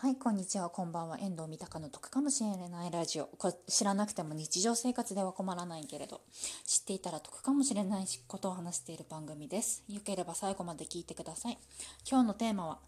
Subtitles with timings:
[0.00, 1.18] はい、こんにちは、こんばんは。
[1.18, 3.26] 遠藤三鷹の得かもしれないラジオ。
[3.36, 6.20] こ知らなくても日常生活では困らないけれど、
[6.64, 9.82] 知っていたら得かもしれないことを話している番組です。
[9.88, 11.58] よければ最後まで聞いてください。
[12.08, 12.78] 今日のテーマは、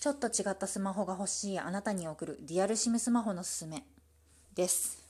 [0.00, 3.84] ちょっと違ったスマホが欲しいあなたに送るデュアルシムスマホのすすめ
[4.56, 5.03] です。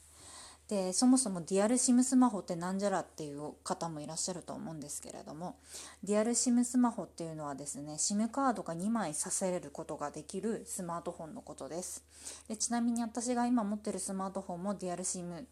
[0.69, 5.57] でそもそもデュアルシムスマホってなんじゃらっていう方もいらっしゃると思うんですけれども
[6.03, 12.03] デュアルシムスマホっていうのはですね SIM カードが2枚させれることができるスマートフォンのことです。
[12.49, 15.47] でちなみに私が今持ってるスマートフォンもデュアルシム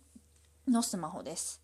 [0.66, 1.60] のスマホです。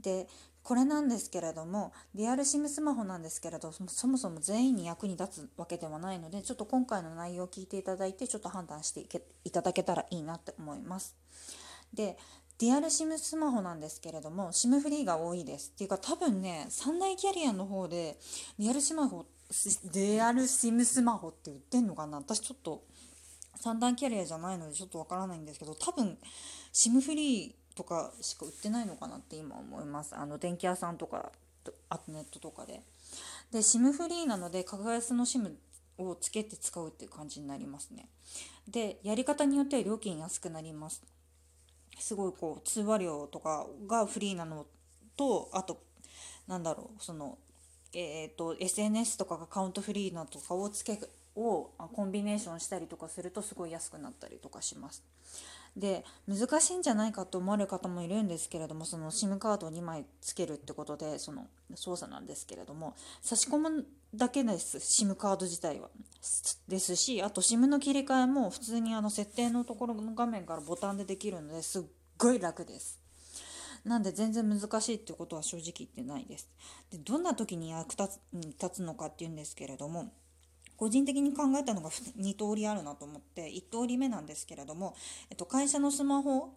[0.00, 0.26] で
[0.64, 11.16] これなんですけれどもデュアルシムスマホなんですけれどそもそも全員に役に立つわけではないのでちょっと今回の内容を聞いていただいてちょっと判断していけいただけたらいいなって思います。
[11.94, 12.18] で
[12.58, 15.72] デュアルシムスマホなんですけれども SIM フリーが多いです。
[15.74, 18.18] っていうか多分ね三大キャリアの方で
[18.58, 19.26] デュアルスマホ
[19.92, 22.18] デュアルシムスマホって売ってんのかな？
[22.18, 22.82] 私ちょっと
[23.54, 26.18] 三大キャリアじゃないのでちょっとわからないんですけど多分
[26.72, 30.16] SIM フリーとかしか売ってないのかなって今思います。
[30.16, 31.30] あの電気屋さんとか
[31.88, 32.82] あとネットとかで。
[33.52, 35.52] で SIM フリーなので格安の SIM
[35.96, 38.08] をつけて使うっていう感じになりますね。
[38.66, 41.02] でやり方によっては料金安くなります。
[41.98, 44.66] すごいこう通話料とかがフリーなの
[45.16, 45.82] とあと
[46.46, 47.38] なんだろうその
[47.92, 50.98] えっ、ー、と SNS とかがカウントフリーなとかをつけ
[51.38, 55.04] をコンビネーションしたりとかするとすごい安くなったりとかします。
[55.76, 65.88] で難しいんじゃないかと思われる方もいるんですけれどもその SIM カードを2枚つけるってことでその操作なんですけれども差し込むだけです SIM カード自体は。
[66.66, 71.82] ですしあと SIM の切り替えも普通にあの設定のところの画面からボタンでできるのですっ
[72.16, 73.00] ごい楽です。
[73.84, 76.48] なんで全然難しいってことは正直言ってないです。
[76.90, 80.12] でどんな時に役立つ立つのかっていうんですけれども
[80.78, 84.94] 個人的に考えたのが2通りあるなと思って1通り目なんですけれども、
[85.28, 86.54] えっと、会社のスマホ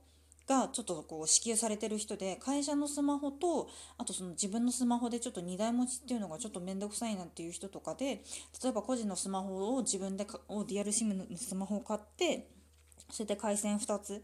[0.48, 8.24] がちょっとこう支給されてる人で会社のスマホとあとその自分のスマホでちょっと2台持ちっていうのがちょっと面倒くさいなっていう人とかで
[8.62, 12.48] 例えば個人のスマホを自分でをデュアル SIM のスマホを買って
[13.10, 14.24] それで回線2つ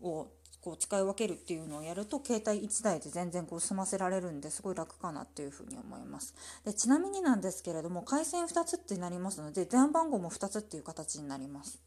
[0.00, 0.28] を
[0.62, 6.34] こう使い分けるっていうのをやると携帯1台で全然こう済ませられるんですごい楽かなっていうふうに思います
[6.64, 11.80] でちなみになんですけれども回線2つってなりますので電話番号も2つっていう形になります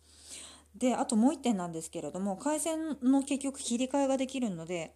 [0.77, 4.93] であともう1点なんですけれども回線の結局切り替えができるので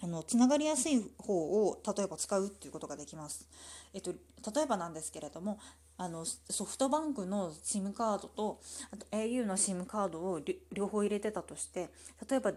[0.00, 1.34] あのつながりやすい方
[1.66, 3.48] を例えば使うっていうことができます。
[3.94, 4.12] えっと、
[4.54, 5.58] 例えばなんですけれども
[5.96, 8.60] あのソフトバンクの SIM カードと
[8.90, 10.40] あと au の SIM カードを
[10.72, 11.88] 両方入れてたとして
[12.28, 12.52] 例えば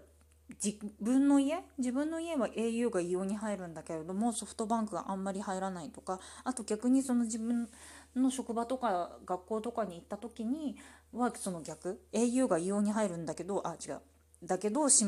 [0.64, 1.62] 自分の家？
[1.78, 7.70] 自分の家は au が異様に入るんだけれどもソフトバンクがあんまり入らないとかあと逆にその自分
[8.16, 10.78] の職場とか学校とかに行った時に
[11.12, 14.02] はその逆 au が異様に入るんだけどあ違う。
[14.44, 15.04] だけどし、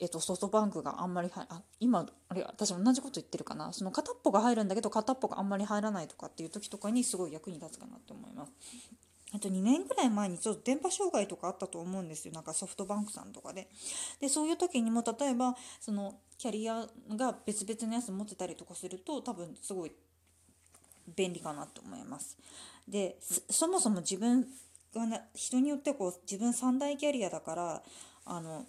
[0.00, 3.72] えっと、ソフトバンクがあんまりあ今あれ私同じこと言ってるかな。
[3.72, 8.52] その片っぽが入るんだけど片っぽがあんまり入らないとかっていう時とかにすごい役に立つかなと思います。
[9.34, 13.68] あと2年ぐらい前にちょっと電波障害とかあったと思うんですよなんかソフトバンクさんとかで。
[14.20, 19.92] でそういう時にも例えばそのキャリアが別々のやつ持ってたりとかすると多分すごい
[21.16, 22.36] 便利かなと思います。
[22.86, 24.46] でそもそも自分
[24.94, 27.82] がな人によってこう自分三大キャリアだから
[28.24, 28.66] あの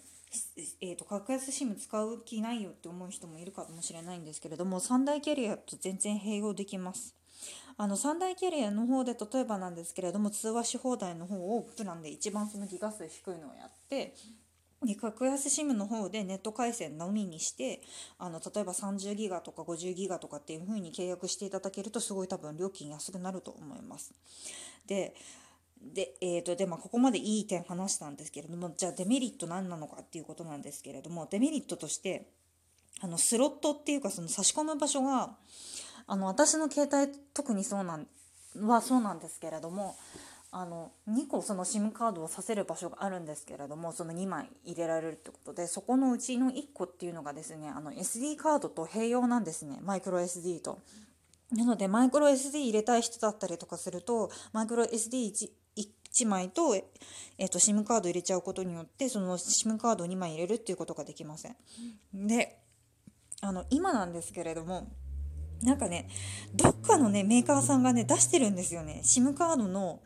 [0.80, 7.14] えーと、格安 SIM 使う気ないよって思う人もいるかもしれないんですけれども三大キャリアと全然併用できます
[7.76, 14.14] あの三大キャリアの方で例えばなんですけれども通話し放題の方をプランで一番そのギガ数低いのをやって
[14.86, 17.80] で格安 SIM の方でネット回線のみにして
[18.18, 24.12] あの例えば30ギガとか50ギガとかっていう風に契約していただけるとすごい多分料金安くなると思います。
[24.86, 25.14] で
[25.92, 32.30] で、えーとでまあ、ここまでいい点話したんですけれどもじゃあデメリット何なのかっていうことなんですけれどもデメリットとして
[33.00, 35.36] あのスロットっていうかその差し込む場所が
[36.06, 38.06] あの私の携帯特にそうなん
[38.60, 39.96] はそうなんですけれども
[40.52, 50.78] あの2個その SIM カードをさせる場所があるんですけれどもその2枚入れられるってことでそこのうちの1個っていうのがですねあの SD カードと併用なんですねマイクロ SD と。
[51.52, 55.50] なのでマイクロ SD 入れたい人だったりとかするとマイクロ SD1
[56.14, 61.56] 1枚と,、えー、と SIM カード入れちゃうことによってその SIM カードを2枚入れるっていうことができません。
[62.14, 62.60] で
[63.40, 64.86] あの今なんですけれども
[65.62, 66.08] なんかね
[66.54, 69.00] どっかのねメーカーさんがね出してるんですよね。
[69.04, 70.00] SIM カードの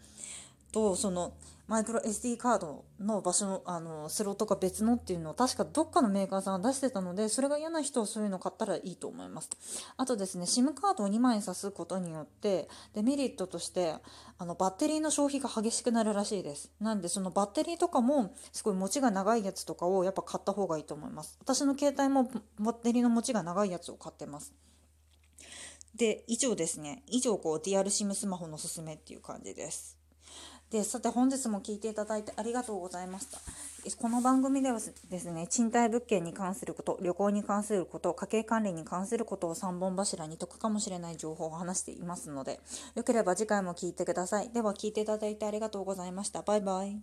[0.72, 1.32] とその
[1.68, 9.50] マイクロ SD カードの場所のあのスロットが別のっていうのを確かどっかのメーカーさんが出してたのでそれが嫌な人はそういうの買ったらいいと思います
[9.98, 13.96] あとですね SIM カードを2枚挿すことによってデメリットとして
[14.38, 16.70] あのバッテリーの消費が激しくなるらしいです。
[16.80, 21.36] なんでそのバッテリーとかもすごい持ちが長いやつとかをやっぱ買った方がいいと思います。
[21.40, 24.54] 私の携帯もバッテリーの持ちが長いやつを買ってます。
[25.94, 27.02] で以上ですね。
[27.06, 29.96] 以上こう DRSIM スマホのすすめっていう感じです。
[30.70, 33.38] でさて本日も聞いていただいてありがとうございました。
[33.96, 42.60] この番組ではですね賃貸物件に関すること旅行に関すること家計管理に関することを3本柱に解くかもしれない情報を話していますので
[42.94, 44.50] よければ次回も聞いてください。
[44.50, 46.42] では聞いていただいてありがとうございました。
[46.42, 46.96] バイバイ。